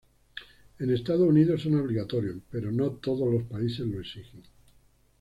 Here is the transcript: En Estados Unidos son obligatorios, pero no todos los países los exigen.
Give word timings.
En 0.79 0.89
Estados 0.89 1.29
Unidos 1.29 1.61
son 1.61 1.75
obligatorios, 1.79 2.37
pero 2.49 2.71
no 2.71 2.89
todos 2.89 3.31
los 3.31 3.43
países 3.43 3.81
los 3.85 3.99
exigen. 3.99 4.41